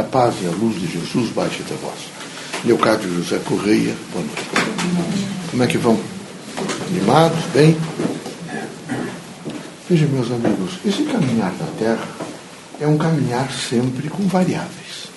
[0.00, 1.98] A paz e a luz de Jesus baixe até vós.
[2.64, 4.42] Leocádio José Correia, boa noite.
[5.50, 6.00] Como é que vão?
[6.88, 7.44] Animados?
[7.52, 7.76] Bem?
[9.90, 12.08] Vejam, meus amigos, esse caminhar da Terra
[12.80, 15.10] é um caminhar sempre com variáveis.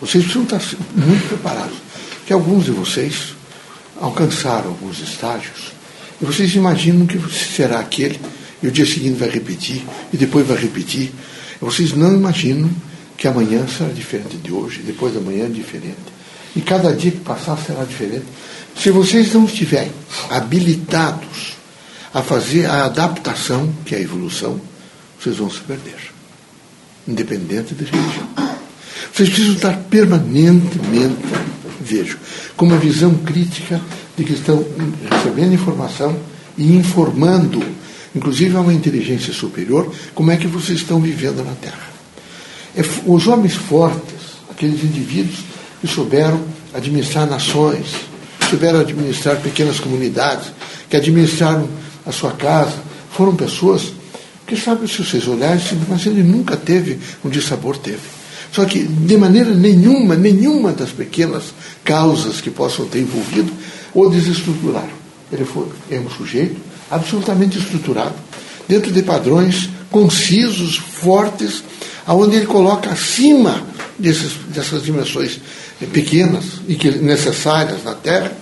[0.00, 0.62] Vocês precisam estar
[0.94, 1.78] muito preparados,
[2.24, 3.34] que alguns de vocês
[4.00, 5.72] alcançaram alguns estágios
[6.22, 8.20] e vocês imaginam que será aquele
[8.62, 11.12] e o dia seguinte vai repetir e depois vai repetir.
[11.60, 12.70] Vocês não imaginam
[13.16, 16.14] que amanhã será diferente de hoje, depois da manhã diferente.
[16.56, 18.24] E cada dia que passar será diferente.
[18.76, 19.92] Se vocês não estiverem
[20.30, 21.56] habilitados
[22.12, 24.60] a fazer a adaptação, que é a evolução,
[25.20, 25.96] vocês vão se perder.
[27.06, 28.28] Independente de religião.
[29.12, 31.16] Vocês precisam estar permanentemente,
[31.80, 32.18] vejo,
[32.56, 33.80] com uma visão crítica
[34.16, 34.64] de que estão
[35.10, 36.18] recebendo informação
[36.56, 37.62] e informando,
[38.14, 41.93] inclusive a uma inteligência superior, como é que vocês estão vivendo na Terra.
[42.76, 45.38] É, os homens fortes, aqueles indivíduos
[45.80, 46.40] que souberam
[46.72, 47.86] administrar nações,
[48.50, 50.48] souberam administrar pequenas comunidades,
[50.88, 51.68] que administraram
[52.04, 52.74] a sua casa,
[53.10, 53.92] foram pessoas
[54.46, 58.00] que, sabe, se vocês olharem, mas ele nunca teve um dissabor, teve.
[58.52, 63.52] Só que, de maneira nenhuma, nenhuma das pequenas causas que possam ter envolvido
[63.92, 65.04] o desestruturaram.
[65.32, 66.60] Ele foi, é um sujeito
[66.90, 68.14] absolutamente estruturado,
[68.68, 71.64] dentro de padrões concisos, fortes,
[72.06, 73.62] aonde ele coloca acima
[73.98, 75.40] desses, dessas dimensões
[75.92, 78.32] pequenas e que necessárias na Terra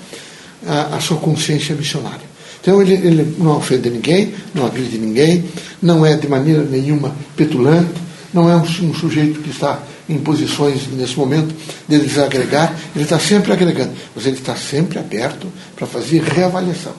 [0.66, 2.33] a, a sua consciência missionária.
[2.60, 5.44] Então ele, ele, não ofende ninguém, não agride ninguém,
[5.80, 8.00] não é de maneira nenhuma petulante,
[8.33, 11.55] não é um, um sujeito que está em posições nesse momento
[11.88, 16.92] de desagregar, ele está sempre agregando, mas ele está sempre aberto para fazer reavaliação.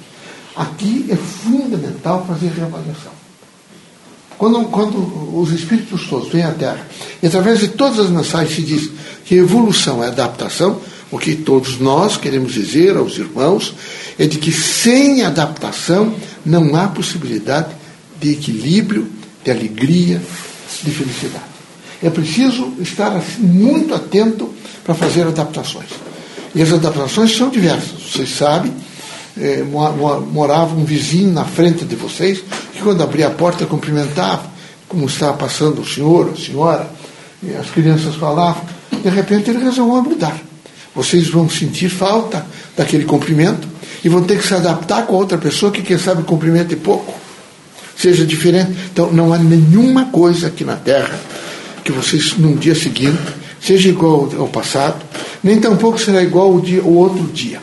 [0.56, 3.23] Aqui é fundamental fazer reavaliação.
[4.38, 6.88] Quando, quando os espíritos todos vêm à Terra,
[7.22, 8.90] e através de todas as mensagens se diz
[9.26, 10.80] que evolução é adaptação,
[11.12, 13.76] o que todos nós queremos dizer aos irmãos
[14.18, 16.14] é de que sem adaptação
[16.46, 17.70] não há possibilidade
[18.20, 19.08] de equilíbrio,
[19.44, 20.22] de alegria,
[20.84, 21.46] de felicidade.
[22.02, 24.54] É preciso estar assim, muito atento
[24.84, 25.90] para fazer adaptações.
[26.56, 28.12] E as adaptações são diversas.
[28.12, 28.74] Vocês sabem,
[29.38, 32.44] é, morava um vizinho na frente de vocês,
[32.84, 34.44] quando abria a porta cumprimentava,
[34.88, 36.88] como estava passando o senhor, a senhora,
[37.42, 38.64] e as crianças falavam,
[39.02, 40.38] de repente ele resolveu mudar.
[40.96, 42.46] Vocês vão sentir falta
[42.78, 43.68] daquele cumprimento
[44.04, 47.14] e vão ter que se adaptar com a outra pessoa que, quem sabe, cumprimente pouco.
[47.98, 48.72] Seja diferente.
[48.92, 51.20] Então, não há nenhuma coisa aqui na Terra
[51.84, 53.20] que vocês, num dia seguinte,
[53.60, 55.04] seja igual ao passado,
[55.44, 57.62] nem tampouco será igual ao, dia, outro dia.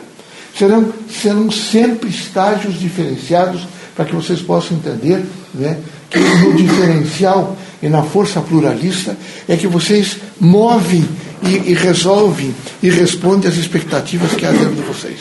[0.57, 3.61] Serão, serão sempre estágios diferenciados
[4.01, 5.23] para que vocês possam entender
[5.53, 5.77] né,
[6.09, 9.15] que no diferencial e na força pluralista
[9.47, 11.07] é que vocês movem
[11.43, 15.19] e, e resolvem e respondem às expectativas que há dentro de vocês.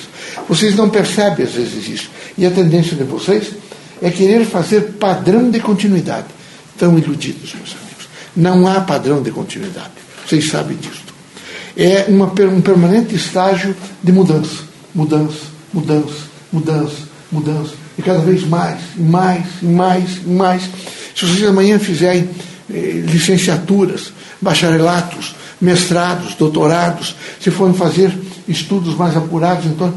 [0.49, 2.11] Vocês não percebem às vezes isso.
[2.39, 3.51] E a tendência de vocês
[4.01, 6.29] é querer fazer padrão de continuidade.
[6.73, 8.09] Estão iludidos, meus amigos.
[8.35, 9.91] Não há padrão de continuidade.
[10.27, 11.03] Vocês sabem disso.
[11.77, 14.65] É uma, um permanente estágio de mudança.
[14.95, 16.17] Mudança, mudança,
[16.51, 16.97] mudança,
[17.31, 17.80] mudança.
[18.01, 20.63] E cada vez mais, mais, mais, mais.
[21.15, 22.31] Se vocês amanhã fizerem
[22.73, 28.11] eh, licenciaturas, bacharelatos, mestrados, doutorados, se forem fazer
[28.49, 29.93] estudos mais apurados, então,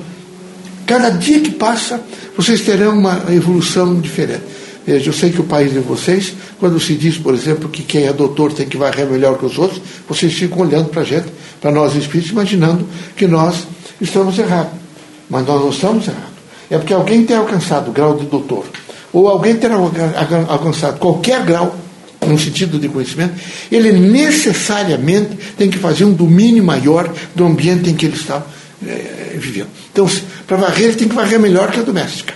[0.86, 2.04] cada dia que passa,
[2.36, 4.44] vocês terão uma evolução diferente.
[4.86, 8.04] Veja, eu sei que o país de vocês, quando se diz, por exemplo, que quem
[8.04, 11.28] é doutor tem que varrer melhor que os outros, vocês ficam olhando para a gente,
[11.62, 12.86] para nós espíritos, imaginando
[13.16, 13.66] que nós
[14.02, 14.74] estamos errados.
[15.30, 16.33] Mas nós não estamos errados.
[16.70, 18.66] É porque alguém tem alcançado o grau de doutor,
[19.12, 21.76] ou alguém terá alcançado qualquer grau
[22.26, 23.34] no sentido de conhecimento,
[23.72, 28.42] ele necessariamente tem que fazer um domínio maior do ambiente em que ele está
[28.86, 29.68] é, vivendo.
[29.92, 30.10] Então,
[30.48, 32.34] para varrer, ele tem que varrer melhor que a doméstica.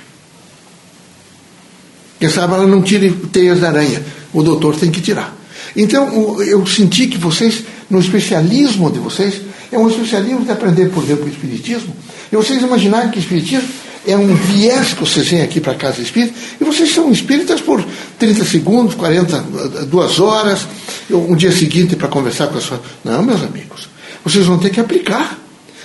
[2.19, 5.35] Quem sabe ela não tire teias da aranha, o doutor tem que tirar.
[5.75, 9.41] Então, eu senti que vocês, no especialismo de vocês,
[9.71, 11.95] é um especialismo de aprender, por exemplo, o Espiritismo,
[12.31, 13.67] e vocês imaginarem que o Espiritismo
[14.07, 17.59] é um viés que vocês vêm aqui para a Casa Espírita, e vocês são espíritas
[17.59, 17.85] por
[18.17, 20.65] 30 segundos, 40, duas horas,
[21.09, 22.81] um dia seguinte para conversar com a sua.
[23.03, 23.89] Não, meus amigos.
[24.23, 25.37] Vocês vão ter que aplicar.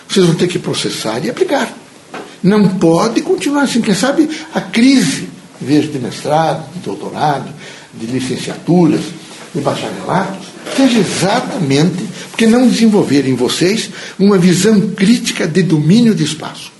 [0.08, 1.72] Vocês vão ter que processar e aplicar.
[2.42, 3.80] Não pode continuar assim.
[3.80, 5.28] Quem sabe a crise,
[5.60, 7.52] em vez de mestrado, de doutorado,
[7.94, 9.00] de licenciaturas,
[9.54, 16.24] de bacharelatos, seja exatamente porque não desenvolverem em vocês uma visão crítica de domínio de
[16.24, 16.71] espaço.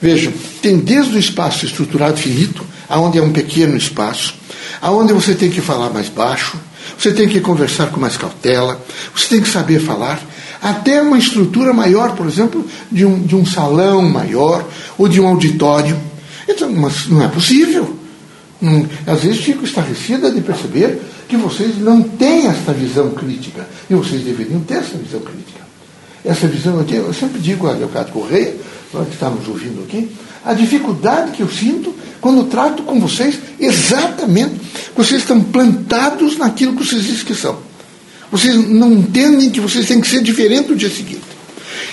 [0.00, 4.34] Vejam, tem desde o espaço estruturado finito, aonde é um pequeno espaço,
[4.80, 6.56] aonde você tem que falar mais baixo,
[6.96, 8.80] você tem que conversar com mais cautela,
[9.14, 10.20] você tem que saber falar,
[10.62, 14.66] até uma estrutura maior, por exemplo, de um, de um salão maior
[14.96, 15.96] ou de um auditório.
[16.48, 17.96] Então, mas não é possível.
[19.06, 23.68] às vezes fico estarrecida de perceber que vocês não têm essa visão crítica.
[23.88, 25.60] E vocês deveriam ter essa visão crítica.
[26.24, 28.56] Essa visão, eu sempre digo a Leocádio Correia,
[28.90, 30.10] que está nos ouvindo aqui,
[30.44, 34.54] a dificuldade que eu sinto quando trato com vocês exatamente,
[34.96, 37.58] vocês estão plantados naquilo que vocês dizem que são.
[38.30, 41.22] Vocês não entendem que vocês têm que ser diferentes do dia seguinte.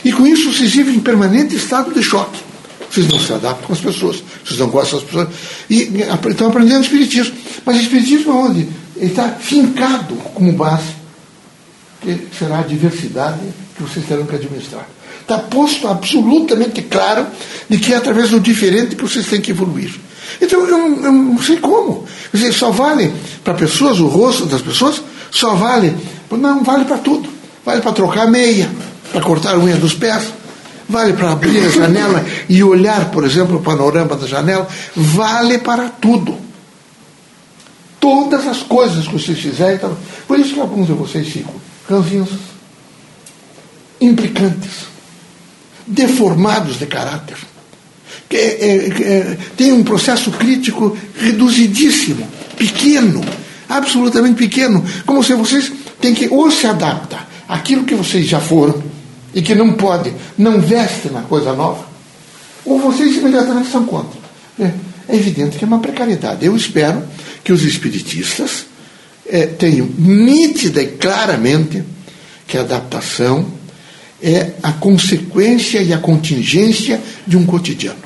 [0.03, 2.39] E com isso vocês vivem em permanente estado de choque.
[2.89, 5.29] Vocês não se adaptam com as pessoas, vocês não gostam das pessoas.
[5.69, 5.89] E
[6.29, 7.35] estão aprendendo Espiritismo.
[7.65, 8.69] Mas Espiritismo é onde?
[8.95, 10.95] Ele está fincado como base,
[12.01, 13.39] que será a diversidade
[13.75, 14.87] que vocês terão que administrar.
[15.25, 17.25] Está posto absolutamente claro
[17.67, 19.91] de que é através do diferente que vocês têm que evoluir.
[20.39, 22.05] Então, eu, eu não sei como.
[22.31, 23.11] Dizer, só vale
[23.43, 25.01] para pessoas, o rosto das pessoas,
[25.31, 25.97] só vale.
[26.29, 27.27] Não, vale para tudo.
[27.65, 28.69] Vale para trocar meia,
[29.11, 30.31] para cortar a unha dos pés,
[30.87, 35.89] vale para abrir a janela e olhar, por exemplo, o panorama da janela, vale para
[35.89, 36.37] tudo.
[37.99, 39.77] Todas as coisas que vocês fizerem.
[39.77, 41.55] Então, por isso que alguns de vocês ficam
[41.89, 42.29] ranzinhos,
[43.99, 44.94] implicantes
[45.85, 47.37] deformados de caráter.
[48.29, 52.27] Que, é, é, tem um processo crítico reduzidíssimo,
[52.57, 53.23] pequeno,
[53.69, 58.81] absolutamente pequeno, como se vocês têm que ou se adaptar àquilo que vocês já foram
[59.33, 61.85] e que não pode, não veste na coisa nova,
[62.63, 64.19] ou vocês imediatamente são contra.
[64.59, 64.71] É,
[65.09, 66.45] é evidente que é uma precariedade.
[66.45, 67.03] Eu espero
[67.43, 68.65] que os espiritistas
[69.27, 71.83] é, tenham nítida e claramente
[72.47, 73.45] que a adaptação
[74.25, 77.99] é a consequência e a contingência de um cotidiano.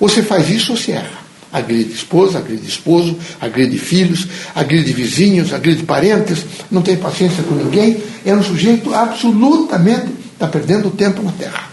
[0.00, 1.22] Você faz isso ou se erra.
[1.52, 7.98] Agride esposa, agride esposo, agride filhos, agride vizinhos, agride parentes, não tem paciência com ninguém,
[8.26, 11.70] é um sujeito absolutamente está perdendo tempo na Terra.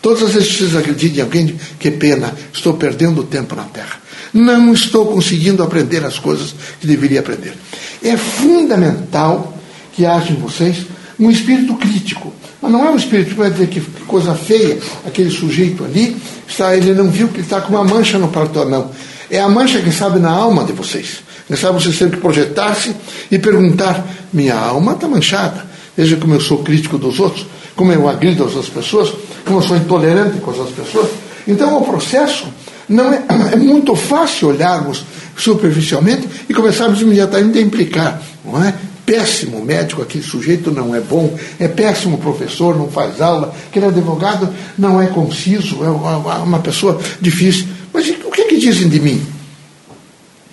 [0.00, 4.00] Todas as vezes que vocês acreditem em alguém, que pena, estou perdendo tempo na Terra.
[4.32, 7.54] Não estou conseguindo aprender as coisas que deveria aprender.
[8.02, 9.58] É fundamental
[9.92, 10.86] que haja em vocês
[11.18, 15.30] um espírito crítico, mas não é um espírito que vai dizer que coisa feia, aquele
[15.30, 16.16] sujeito ali,
[16.46, 18.90] está, ele não viu que ele está com uma mancha no paletó, não.
[19.30, 21.22] É a mancha que sabe na alma de vocês.
[21.46, 22.94] Quem sabe vocês têm que projetar-se
[23.30, 25.64] e perguntar: minha alma está manchada.
[25.96, 27.46] Veja como eu sou crítico dos outros,
[27.76, 29.12] como eu agrido as outras pessoas,
[29.44, 31.10] como eu sou intolerante com as pessoas.
[31.46, 32.46] Então o processo
[32.88, 33.22] não é,
[33.52, 35.04] é muito fácil olharmos
[35.36, 38.74] superficialmente e começarmos imediatamente a implicar, não é?
[39.10, 44.48] Péssimo médico, aquele sujeito não é bom, é péssimo professor, não faz aula, aquele advogado
[44.78, 47.66] não é conciso, é uma pessoa difícil.
[47.92, 49.20] Mas o que é que dizem de mim?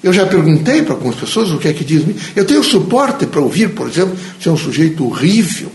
[0.01, 2.19] Eu já perguntei para algumas pessoas o que é que dizem de mim.
[2.36, 5.71] Eu tenho suporte para ouvir, por exemplo, se é um sujeito horrível,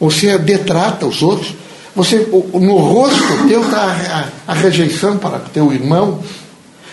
[0.00, 1.54] ou se é detrata os outros.
[1.94, 6.20] Você, no rosto teu está a, a rejeição para teu irmão.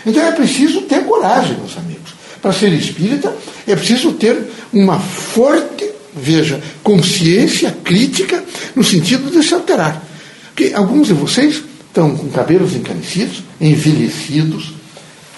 [0.06, 2.17] Então é preciso ter coragem, meus amigos.
[2.48, 3.36] Para ser espírita,
[3.68, 4.38] é preciso ter
[4.72, 5.86] uma forte,
[6.16, 8.42] veja, consciência crítica
[8.74, 10.02] no sentido de se alterar.
[10.46, 14.72] Porque alguns de vocês estão com cabelos encanecidos, envelhecidos,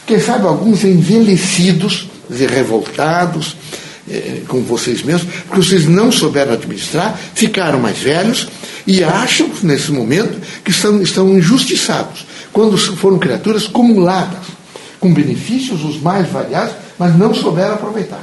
[0.06, 3.56] quem sabe alguns envelhecidos, dizer, revoltados
[4.07, 8.50] eh, com vocês mesmos, porque vocês não souberam administrar, ficaram mais velhos
[8.85, 14.45] e acham, nesse momento, que estão, estão injustiçados, quando foram criaturas acumuladas,
[14.99, 18.21] com benefícios os mais variados, mas não souberam aproveitar.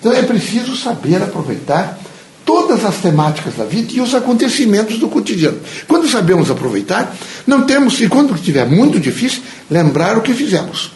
[0.00, 1.98] Então é preciso saber aproveitar
[2.44, 5.58] todas as temáticas da vida e os acontecimentos do cotidiano.
[5.86, 7.14] Quando sabemos aproveitar,
[7.46, 10.92] não temos, e quando estiver muito difícil, lembrar o que fizemos.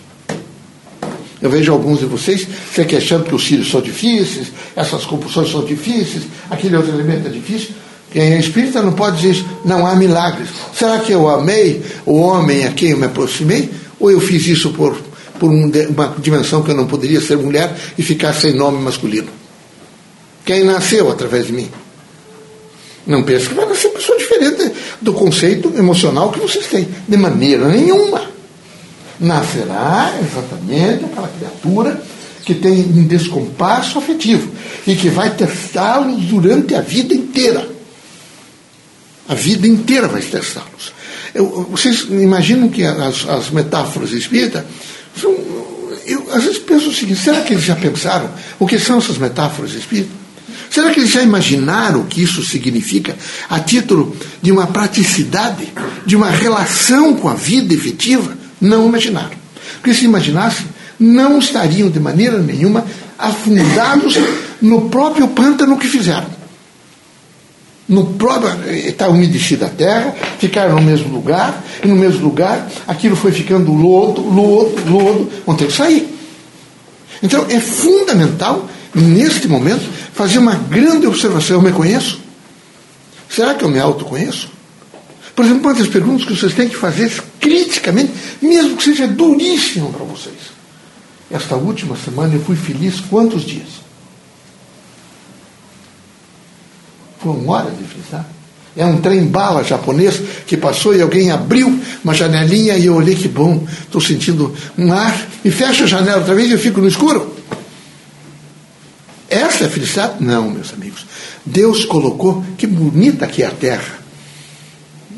[1.42, 5.64] Eu vejo alguns de vocês se queixando que os filhos são difíceis, essas compulsões são
[5.64, 7.70] difíceis, aquele outro elemento é difícil.
[8.12, 10.48] Quem é espírita não pode dizer não há milagres.
[10.74, 13.70] Será que eu amei o homem a quem eu me aproximei?
[13.98, 14.96] Ou eu fiz isso por
[15.40, 19.30] por uma dimensão que eu não poderia ser mulher e ficar sem nome masculino.
[20.44, 21.70] Quem nasceu através de mim?
[23.06, 24.70] Não pense que vai nascer pessoa diferente
[25.00, 26.86] do conceito emocional que vocês têm.
[27.08, 28.30] De maneira nenhuma.
[29.18, 32.02] Nascerá exatamente aquela criatura
[32.44, 34.50] que tem um descompasso afetivo
[34.86, 37.66] e que vai testá-los durante a vida inteira.
[39.28, 40.92] A vida inteira vai testá-los.
[41.70, 44.64] Vocês imaginam que as, as metáforas espíritas
[45.20, 45.34] são,
[46.06, 49.18] eu às vezes penso o seguinte: será que eles já pensaram o que são essas
[49.18, 50.20] metáforas espíritas?
[50.70, 53.16] Será que eles já imaginaram o que isso significa
[53.48, 55.68] a título de uma praticidade,
[56.06, 58.36] de uma relação com a vida efetiva?
[58.60, 59.32] Não imaginaram.
[59.74, 60.66] Porque se imaginassem,
[60.98, 62.86] não estariam de maneira nenhuma
[63.18, 64.14] afundados
[64.62, 66.39] no próprio pântano que fizeram.
[67.90, 73.16] No próprio está umedecida a terra, ficaram no mesmo lugar, e no mesmo lugar aquilo
[73.16, 76.08] foi ficando lodo, lodo, lodo, vão ter que sair.
[77.20, 79.82] Então é fundamental, neste momento,
[80.14, 81.56] fazer uma grande observação.
[81.56, 82.20] Eu me conheço?
[83.28, 84.48] Será que eu me autoconheço?
[85.34, 89.92] Por exemplo, uma das perguntas que vocês têm que fazer criticamente, mesmo que seja duríssimo
[89.92, 90.36] para vocês.
[91.28, 93.89] Esta última semana eu fui feliz quantos dias?
[97.22, 98.26] Foram horas de felicidade.
[98.76, 103.28] É um trem-bala japonês que passou e alguém abriu uma janelinha e eu olhei que
[103.28, 106.86] bom, estou sentindo um ar, e fecha a janela outra vez e eu fico no
[106.86, 107.34] escuro.
[109.28, 110.14] Essa é a felicidade?
[110.20, 111.04] Não, meus amigos.
[111.44, 114.00] Deus colocou, que bonita que é a terra.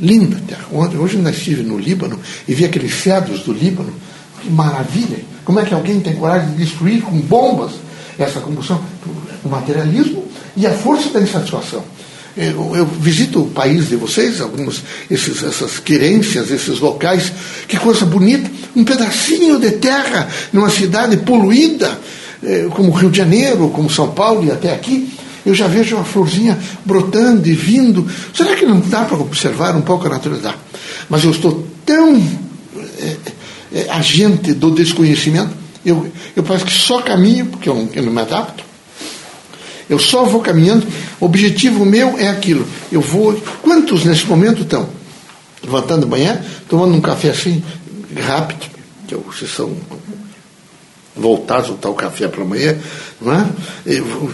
[0.01, 0.65] Linda terra.
[0.73, 2.19] Ontem, hoje eu estive no Líbano
[2.49, 3.93] e vi aqueles cedros do Líbano.
[4.41, 5.19] Que maravilha!
[5.45, 7.73] Como é que alguém tem coragem de destruir com bombas
[8.19, 8.83] essa combustão?
[9.45, 11.85] O materialismo e a força da insatisfação.
[12.37, 17.31] Eu, eu, visito o país de vocês, algumas esses, essas querências, esses locais,
[17.69, 21.99] que coisa bonita, um pedacinho de terra numa cidade poluída,
[22.43, 25.13] eh, como Rio de Janeiro, como São Paulo e até aqui,
[25.45, 28.09] eu já vejo uma florzinha brotando e vindo.
[28.33, 30.55] Será que não dá para observar um pouco a natureza?
[31.11, 32.17] Mas eu estou tão
[32.99, 33.17] é,
[33.75, 35.51] é, agente do desconhecimento,
[35.85, 38.72] eu, eu parece que só caminho, porque eu não me adapto.
[39.89, 40.87] Eu só vou caminhando.
[41.21, 42.67] O objetivo meu é aquilo.
[42.91, 43.35] Eu vou.
[43.63, 44.89] Quantos nesse momento estão?
[45.63, 47.63] Levantando de manhã, tomando um café assim,
[48.21, 48.67] rápido,
[49.07, 49.77] que vocês são
[51.17, 52.77] voltados a o café para amanhã,
[53.21, 53.47] não é?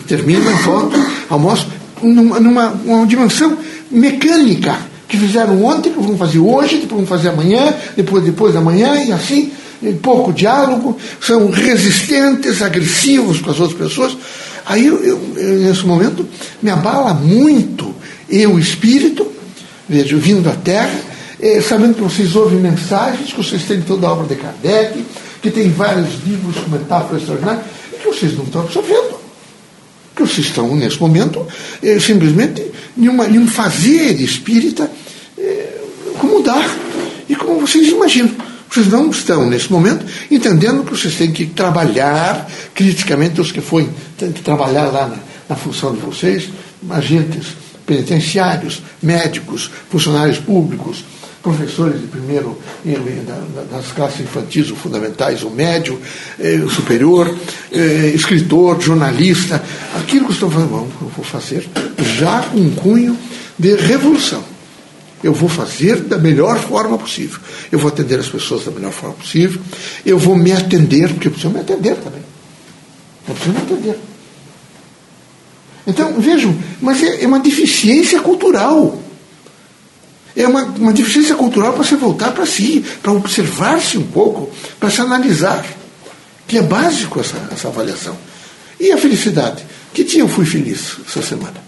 [0.07, 0.97] termina, volta,
[1.29, 1.67] almoço,
[2.03, 3.59] numa, numa uma dimensão
[3.91, 4.79] mecânica
[5.09, 9.03] que fizeram ontem, que vão fazer hoje, depois vão fazer amanhã, depois, depois da manhã,
[9.03, 9.51] e assim,
[10.03, 14.17] pouco diálogo, são resistentes, agressivos com as outras pessoas.
[14.69, 15.19] Aí, eu, eu,
[15.61, 16.29] nesse momento,
[16.63, 17.95] me abala muito
[18.29, 19.27] eu, espírito,
[19.89, 21.01] vejo, vindo da Terra,
[21.41, 25.03] eh, sabendo que vocês ouvem mensagens, que vocês têm toda a obra de Kardec,
[25.41, 27.65] que tem vários livros com metáforas extraordinárias,
[27.99, 29.19] que vocês não estão absorvendo.
[30.15, 31.47] Que vocês estão, nesse momento,
[31.83, 34.91] eh, simplesmente em, uma, em um fazer espírita
[35.39, 35.81] eh,
[36.19, 36.77] como dar
[37.27, 38.48] e como vocês imaginam.
[38.79, 43.91] Vocês não estão, nesse momento, entendendo que vocês têm que trabalhar criticamente os que foi,
[44.17, 45.17] têm que trabalhar lá na,
[45.49, 46.49] na função de vocês,
[46.89, 51.05] agentes penitenciários, médicos, funcionários públicos,
[51.43, 52.57] professores de primeiro
[53.69, 56.01] das classes infantis ou fundamentais, o médio,
[56.39, 57.37] eh, o superior,
[57.73, 59.61] eh, escritor, jornalista,
[59.99, 61.69] aquilo que estou falando, vou fazer
[62.17, 63.19] já com um cunho
[63.59, 64.58] de revolução.
[65.23, 67.41] Eu vou fazer da melhor forma possível.
[67.73, 69.61] Eu vou atender as pessoas da melhor forma possível.
[70.07, 72.23] Eu vou me atender, porque eu preciso me atender também.
[73.27, 73.99] Eu preciso me atender.
[75.87, 79.03] Então, vejam, mas é, é uma deficiência cultural.
[80.37, 84.91] É uma, uma deficiência cultural para você voltar para si, para observar-se um pouco, para
[84.91, 85.67] se analisar.
[86.47, 88.17] Que é básico essa, essa avaliação.
[88.79, 89.67] E a felicidade?
[89.93, 91.61] Que dia eu fui feliz essa semana?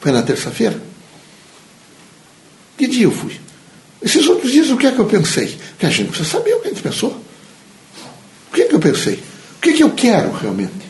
[0.00, 0.87] Foi na terça-feira?
[2.78, 3.38] Que dia eu fui?
[4.00, 5.58] Esses outros dias, o que é que eu pensei?
[5.76, 7.20] Que a gente precisa saber o que a gente pensou.
[8.50, 9.14] O que é que eu pensei?
[9.14, 10.88] O que é que eu quero realmente?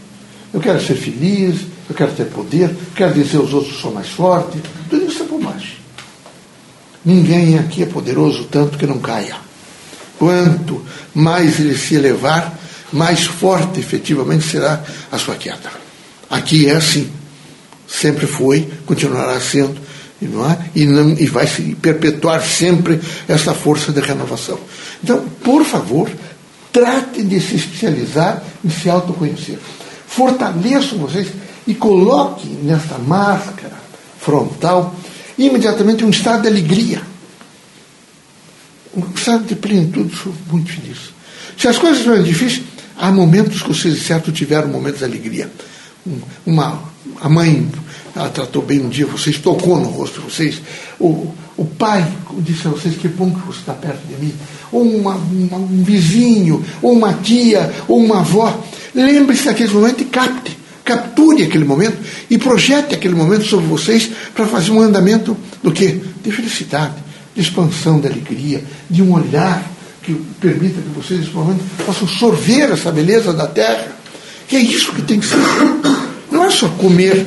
[0.53, 4.09] Eu quero ser feliz, eu quero ter poder, quero dizer aos outros que sou mais
[4.09, 4.61] forte.
[4.91, 5.77] Tudo isso é bobagem.
[7.03, 9.37] Ninguém aqui é poderoso tanto que não caia.
[10.19, 12.59] Quanto mais ele se elevar,
[12.93, 15.71] mais forte efetivamente será a sua queda.
[16.29, 17.11] Aqui é assim.
[17.87, 19.81] Sempre foi, continuará sendo,
[20.27, 20.59] não é?
[20.75, 24.59] e, não, e vai se perpetuar sempre essa força de renovação.
[25.03, 26.11] Então, por favor,
[26.73, 29.59] trate de se especializar em se autoconhecer.
[30.07, 31.29] Fortaleçam vocês
[31.67, 33.77] e coloque nesta máscara
[34.21, 34.95] frontal
[35.39, 37.03] imediatamente um estado de alegria.
[38.97, 41.11] Um estado de plenitude, sou muito feliz.
[41.57, 42.63] Se as coisas forem difíceis,
[42.97, 45.51] há momentos que vocês, certo, tiveram momentos de alegria.
[46.45, 46.83] Uma,
[47.21, 47.69] a mãe,
[48.15, 50.61] ela tratou bem um dia vocês, tocou no rosto de vocês.
[50.99, 52.07] O, o pai
[52.39, 54.35] disse a vocês que bom que você está perto de mim.
[54.73, 58.63] Ou uma, uma, um vizinho, ou uma tia, ou uma avó.
[58.95, 61.99] Lembre-se daquele momento e capte capture aquele momento
[62.31, 66.01] e projete aquele momento sobre vocês para fazer um andamento do que?
[66.23, 66.95] De felicidade,
[67.35, 69.71] de expansão, de alegria, de um olhar
[70.03, 73.87] que permita que vocês, nesse momento, possam sorver essa beleza da terra.
[74.49, 75.37] Que é isso que tem que ser.
[76.49, 77.27] É só comer,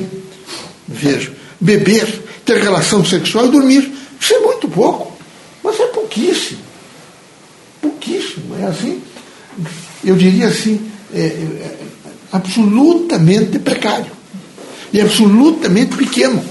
[0.88, 3.92] veja, beber, ter relação sexual e dormir.
[4.20, 5.16] Isso é muito pouco,
[5.62, 6.58] mas é pouquíssimo.
[7.80, 8.56] Pouquíssimo.
[8.58, 9.00] É assim,
[10.04, 11.78] eu diria assim, é, é,
[12.32, 14.10] absolutamente precário
[14.92, 16.44] e absolutamente pequeno.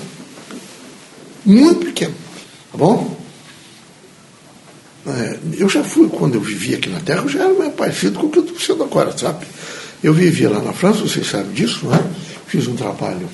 [1.46, 2.16] Muito pequeno.
[2.72, 3.18] Tá bom?
[5.06, 8.28] É, eu já fui, quando eu vivia aqui na Terra, eu já era parecido com
[8.28, 9.46] o que eu estou sendo agora, sabe?
[10.02, 12.31] Eu vivia lá na França, vocês sabem disso, não é?
[12.52, 13.30] Fiz um trabalho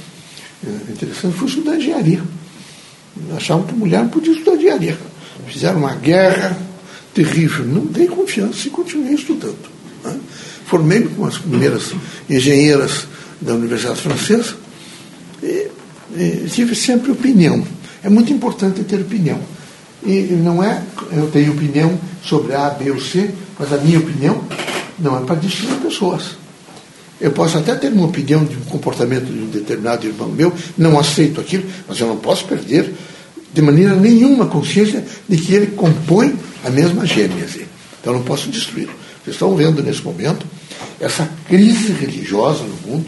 [0.64, 2.22] é, interessante, fui estudar engenharia.
[3.36, 4.96] Achavam que mulher não podia estudar engenharia.
[5.48, 6.56] Fizeram uma guerra
[7.16, 7.66] terrível.
[7.66, 9.58] Não dei confiança e continuei estudando.
[10.04, 10.20] Né?
[10.68, 11.96] Formei-me com as primeiras
[12.30, 13.08] engenheiras
[13.42, 14.54] da Universidade Francesa
[15.42, 15.68] e,
[16.16, 17.66] e tive sempre opinião.
[18.04, 19.42] É muito importante ter opinião.
[20.06, 24.44] E não é, eu tenho opinião sobre A, B ou C, mas a minha opinião
[25.00, 26.38] não é para destruir pessoas.
[27.20, 31.00] Eu posso até ter uma opinião de um comportamento de um determinado irmão meu, não
[31.00, 32.94] aceito aquilo, mas eu não posso perder
[33.54, 37.66] de maneira nenhuma consciência de que ele compõe a mesma gênese.
[38.00, 38.94] Então eu não posso destruí-lo.
[39.24, 40.46] Vocês estão vendo nesse momento
[41.00, 43.08] essa crise religiosa no mundo,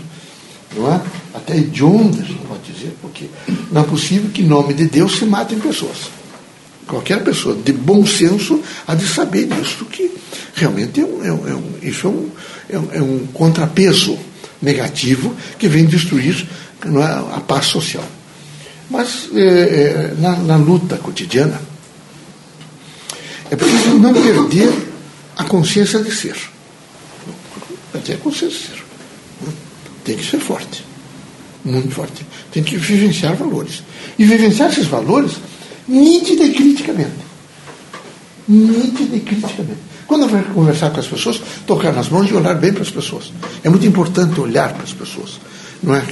[0.75, 1.01] não é?
[1.33, 3.25] Até hedionda, gente pode dizer, porque
[3.71, 6.18] não é possível que, em nome de Deus, se matem pessoas.
[6.89, 10.09] Qualquer pessoa de bom senso há de saber disso, que
[10.55, 12.07] realmente é um, é um, é um isso
[12.67, 14.17] é um, é um, é contrapeso
[14.59, 16.47] negativo que vem destruir
[16.83, 18.03] é, a paz social.
[18.89, 21.61] Mas é, na, na, luta cotidiana,
[23.51, 24.73] é preciso não perder
[25.37, 26.35] a consciência de ser.
[27.91, 28.83] Perder a consciência de ser.
[30.03, 30.83] Tem que ser forte.
[31.63, 32.25] Muito forte.
[32.51, 33.83] Tem que vivenciar valores.
[34.17, 35.33] E vivenciar esses valores
[35.89, 37.29] nítida e criticamente.
[38.47, 39.79] Nítida e criticamente.
[40.07, 43.31] Quando eu conversar com as pessoas, tocar nas mãos e olhar bem para as pessoas.
[43.63, 45.39] É muito importante olhar para as pessoas.
[45.83, 46.03] Não é?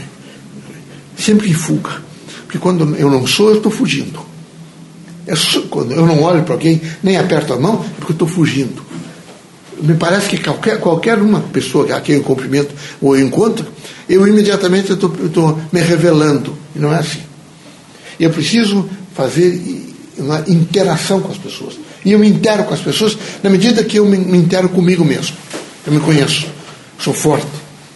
[1.17, 2.01] Sempre em fuga.
[2.45, 4.19] Porque quando eu não sou, eu estou fugindo.
[5.25, 8.15] É só, quando eu não olho para alguém, nem aperto a mão, é porque eu
[8.15, 8.81] estou fugindo.
[9.81, 13.65] Me parece que qualquer, qualquer uma pessoa a quem eu cumprimento ou eu encontro,
[14.07, 16.55] eu imediatamente estou me revelando.
[16.75, 17.21] E não é assim.
[18.19, 18.87] Eu preciso
[19.17, 21.73] fazer uma interação com as pessoas.
[22.05, 25.03] E eu me intero com as pessoas na medida que eu me, me intero comigo
[25.03, 25.35] mesmo.
[25.85, 26.47] Eu me conheço.
[26.99, 27.47] Sou forte,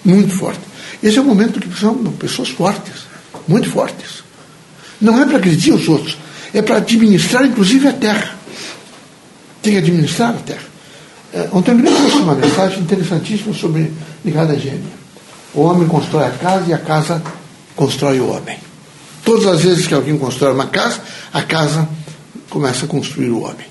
[0.03, 0.59] muito forte.
[1.01, 3.05] Esse é o momento que são pessoas fortes,
[3.47, 4.23] muito fortes.
[4.99, 6.17] Não é para agredir os outros,
[6.53, 8.35] é para administrar, inclusive, a terra.
[9.61, 10.71] Tem que administrar a terra.
[11.33, 13.91] É, ontem eu trouxe uma mensagem interessantíssima sobre
[14.25, 15.01] ligada gêmea.
[15.53, 17.21] O homem constrói a casa e a casa
[17.75, 18.70] constrói o homem.
[19.23, 20.99] Todas as vezes que alguém constrói uma casa,
[21.31, 21.87] a casa
[22.49, 23.65] começa a construir o homem.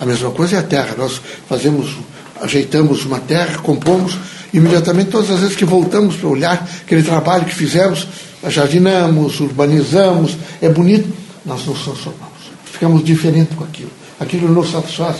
[0.00, 0.94] A mesma coisa é a terra.
[0.96, 1.96] Nós fazemos,
[2.40, 4.18] ajeitamos uma terra, compomos,
[4.52, 8.06] imediatamente, todas as vezes que voltamos para olhar aquele trabalho que fizemos,
[8.48, 11.08] jardinamos, urbanizamos, é bonito,
[11.44, 12.32] nós nos transformamos.
[12.64, 13.90] Ficamos diferentes com aquilo.
[14.18, 15.18] Aquilo nos satisfaz.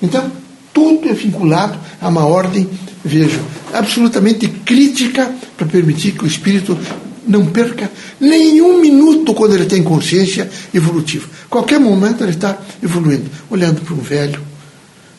[0.00, 0.30] Então,
[0.72, 2.68] tudo é vinculado a uma ordem,
[3.04, 3.40] vejo,
[3.72, 6.78] absolutamente crítica para permitir que o espírito
[7.26, 11.28] não perca nenhum minuto quando ele tem consciência evolutiva.
[11.48, 14.40] Qualquer momento ele está evoluindo, olhando para um velho,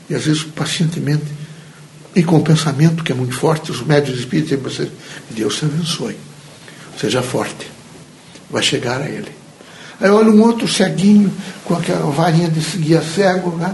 [0.10, 1.26] e às vezes pacientemente,
[2.16, 4.92] e com um pensamento que é muito forte, os médios espíritos dizem para você,
[5.32, 6.18] Deus te abençoe,
[7.00, 7.68] seja forte,
[8.50, 9.32] vai chegar a ele.
[10.00, 13.74] Aí olha um outro ceguinho, com aquela varinha de guia cego, né?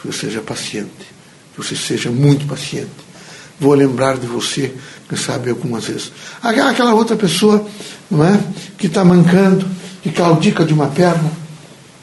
[0.00, 0.90] que você seja paciente,
[1.54, 2.90] que você seja muito paciente.
[3.62, 4.74] Vou lembrar de você
[5.08, 6.10] quem sabe algumas vezes.
[6.42, 7.64] Aquela outra pessoa,
[8.10, 8.40] não é?
[8.76, 9.64] Que está mancando,
[10.02, 11.30] que claudica de uma perna,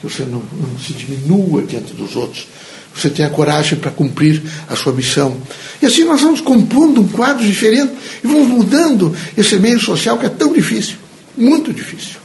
[0.00, 2.48] que você não, não se diminua diante dos outros.
[2.96, 5.36] Você tem a coragem para cumprir a sua missão.
[5.82, 7.92] E assim nós vamos compondo um quadro diferente
[8.24, 10.96] e vamos mudando esse meio social que é tão difícil.
[11.36, 12.16] Muito difícil.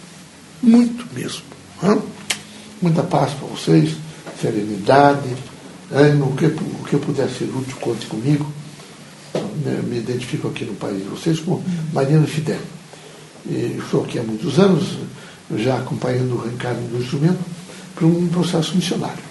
[0.64, 1.42] Muito mesmo.
[2.82, 3.92] Muita paz para vocês,
[4.42, 5.28] serenidade,
[5.92, 8.50] ânimo, o que, o que puder ser útil, conte comigo
[9.64, 12.62] me, me identifico aqui no país de vocês como Mariano Fidel.
[13.48, 14.98] E estou aqui há muitos anos,
[15.58, 17.40] já acompanhando o reencarno do instrumento,
[17.94, 19.24] para um processo missionário.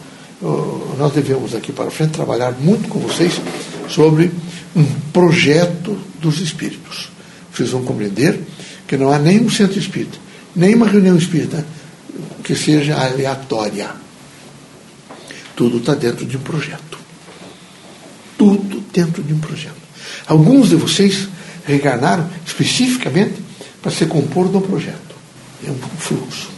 [0.99, 3.41] Nós devemos aqui para frente trabalhar muito com vocês
[3.89, 4.31] sobre
[4.77, 7.09] um projeto dos espíritos.
[7.53, 8.41] Vocês vão compreender
[8.87, 10.19] que não há nenhum centro espírita,
[10.55, 11.65] nenhuma reunião espírita
[12.43, 13.91] que seja aleatória.
[15.57, 16.99] Tudo está dentro de um projeto.
[18.37, 19.84] Tudo dentro de um projeto.
[20.27, 21.29] Alguns de vocês
[21.67, 23.35] reencarnaram especificamente
[23.83, 25.15] para se compor de um projeto.
[25.67, 26.55] É um fluxo.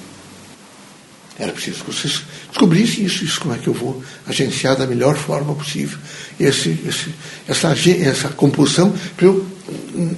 [1.39, 5.15] Era preciso que vocês descobrissem isso, isso como é que eu vou agenciar da melhor
[5.17, 5.99] forma possível
[6.41, 7.15] esse, esse,
[7.47, 9.47] essa, essa composição para eu,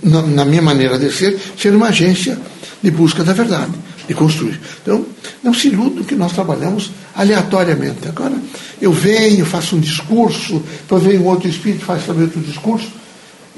[0.03, 2.39] na, na, minha maneira de ser, ser uma agência
[2.81, 3.73] de busca da verdade,
[4.07, 4.61] de construir.
[4.81, 5.05] Então,
[5.43, 8.07] não se iludam que nós trabalhamos aleatoriamente.
[8.07, 8.37] Agora,
[8.81, 12.89] eu venho, faço um discurso, depois vem um outro espírito, faz também outro discurso,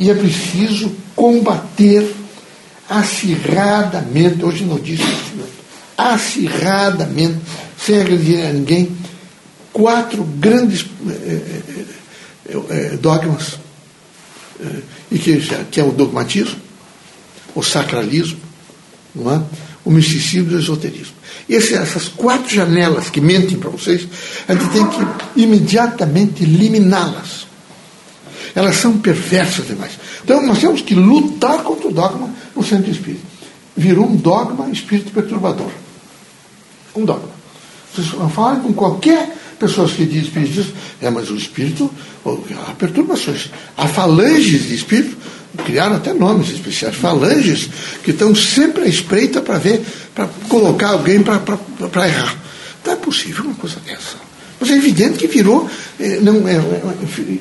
[0.01, 2.11] e é preciso combater
[2.89, 5.05] acirradamente, hoje não disse
[5.97, 7.37] acirradamente,
[7.79, 8.97] sem agredir a ninguém,
[9.71, 11.13] quatro grandes eh,
[12.49, 13.59] eh, eh, dogmas,
[15.11, 15.39] e que,
[15.71, 16.57] que é o dogmatismo,
[17.55, 18.41] o sacralismo,
[19.15, 19.43] não é?
[19.85, 21.15] o misticismo e o esoterismo.
[21.49, 24.07] Esse, essas quatro janelas que mentem para vocês,
[24.49, 27.50] a gente tem que imediatamente eliminá-las.
[28.55, 29.93] Elas são perversas demais.
[30.23, 33.25] Então nós temos que lutar contra o dogma no centro espírita.
[33.77, 35.71] Virou um dogma espírito perturbador.
[36.95, 37.31] Um dogma.
[37.95, 41.91] Vocês falam com qualquer pessoa que diz espiritismo, é, mas o espírito,
[42.25, 43.51] há perturbações.
[43.77, 45.17] Há falanges de espírito,
[45.65, 47.69] criaram até nomes especiais, falanges,
[48.03, 49.85] que estão sempre à espreita para ver,
[50.15, 52.37] para colocar alguém para errar.
[52.85, 54.30] Não é possível uma coisa dessa.
[54.61, 55.69] Mas é evidente que virou,
[55.99, 56.61] eh, não, é, é,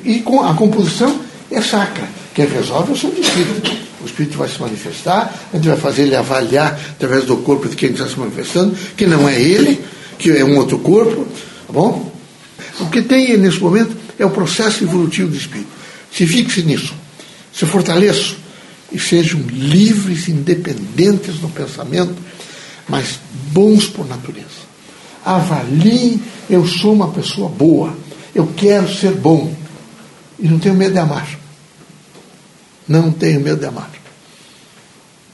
[0.04, 2.08] e com a composição é sacra.
[2.34, 3.70] Quem resolve é o seu espírito.
[4.00, 7.76] O espírito vai se manifestar, a gente vai fazer ele avaliar através do corpo de
[7.76, 9.78] quem está se manifestando, que não é ele,
[10.18, 11.26] que é um outro corpo,
[11.66, 12.10] tá bom?
[12.80, 15.68] O que tem nesse momento é o processo evolutivo do espírito.
[16.10, 16.94] Se fixe nisso,
[17.52, 18.36] se fortaleçam
[18.90, 22.16] e sejam livres, independentes no pensamento,
[22.88, 23.20] mas
[23.52, 24.59] bons por natureza.
[25.24, 27.96] Avaliem, eu sou uma pessoa boa,
[28.34, 29.54] eu quero ser bom
[30.38, 31.38] e não tenho medo de amar.
[32.88, 33.90] Não tenho medo de amar.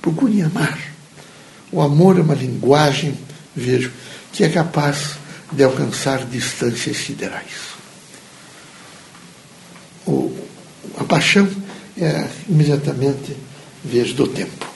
[0.02, 0.78] Procure amar.
[1.72, 3.16] O amor é uma linguagem,
[3.54, 3.92] vejo,
[4.32, 5.16] que é capaz
[5.52, 7.76] de alcançar distâncias siderais.
[10.06, 10.32] O,
[10.98, 11.48] a paixão
[11.96, 13.36] é imediatamente
[13.84, 14.66] vejo do tempo.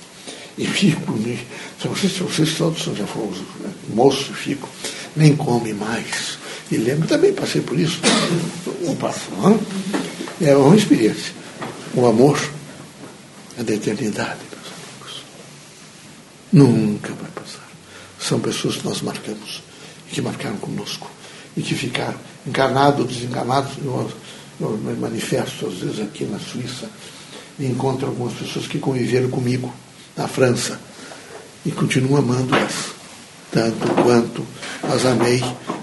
[0.57, 1.19] E fico,
[1.81, 3.33] se vocês, se vocês todos já foram
[3.95, 4.69] moço, fico,
[5.17, 6.39] nem come mais.
[6.71, 8.01] E lembro, também passei por isso.
[8.87, 9.15] Opa,
[10.41, 11.33] é uma experiência.
[11.95, 12.39] O amor
[13.59, 15.23] é da eternidade, meus amigos.
[16.53, 17.69] Nunca vai passar.
[18.19, 19.63] São pessoas que nós marcamos
[20.09, 21.11] e que marcaram conosco
[21.57, 23.73] e que ficaram encarnados ou desencarnados.
[23.85, 24.11] Eu,
[24.61, 26.89] eu me manifesto, às vezes, aqui na Suíça
[27.59, 29.73] e encontro algumas pessoas que conviveram comigo
[30.17, 30.81] na França
[31.65, 32.93] e continuo amando-as,
[33.51, 34.47] tanto quanto
[34.83, 35.43] as amei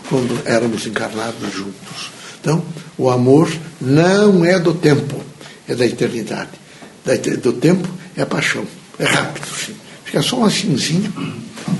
[0.09, 2.11] quando éramos encarnados juntos.
[2.39, 2.63] Então,
[2.97, 3.51] o amor
[3.81, 5.21] não é do tempo,
[5.67, 6.51] é da eternidade.
[7.41, 8.65] Do tempo é paixão,
[8.99, 9.75] é rápido, sim.
[10.03, 11.13] Fica só um assimzinho,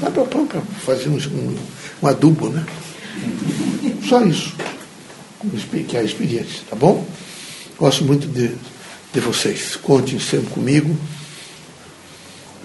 [0.02, 1.56] dá para fazer um,
[2.02, 2.66] um, adubo, né?
[4.08, 4.54] Só isso,
[5.88, 7.08] que é a experiência, tá bom?
[7.78, 8.52] Gosto muito de,
[9.14, 9.78] de vocês.
[9.78, 10.98] Contem sempre comigo,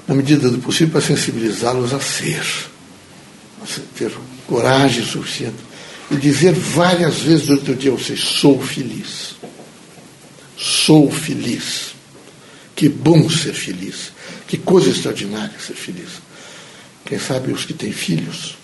[0.08, 2.44] na medida do possível, para sensibilizá-los a ser,
[3.96, 4.12] ter
[4.46, 5.56] coragem suficiente
[6.10, 9.36] e dizer várias vezes durante o dia a vocês: sou feliz.
[10.56, 11.94] Sou feliz.
[12.74, 14.12] Que bom ser feliz.
[14.46, 16.08] Que coisa extraordinária ser feliz.
[17.04, 18.56] Quem sabe os que têm filhos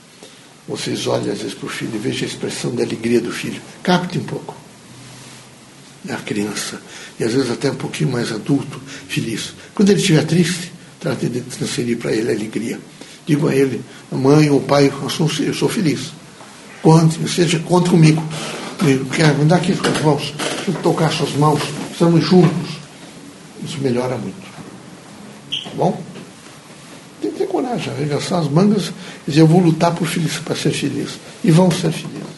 [0.69, 3.61] vocês olham às vezes para o filho e vejam a expressão da alegria do filho.
[3.83, 4.55] Capte um pouco.
[6.11, 6.81] A criança.
[7.19, 9.55] E às vezes até um pouquinho mais adulto, feliz.
[9.75, 12.79] Quando ele estiver triste, trate de transferir para ele a alegria.
[13.29, 16.13] Digo a ele, mãe ou pai, eu sou, eu sou feliz.
[16.81, 18.23] Conte, seja, conte comigo.
[18.81, 20.33] Me, quer, me dá aqui as mãos.
[20.67, 21.61] Eu tocar suas mãos.
[21.93, 22.79] Estamos juntos.
[23.63, 24.41] Isso melhora muito.
[25.63, 26.03] Tá bom?
[27.21, 28.93] Tem que ter coragem, arregaçar as mangas
[29.27, 31.19] e dizer, eu vou lutar para ser feliz.
[31.45, 32.38] E vão ser felizes.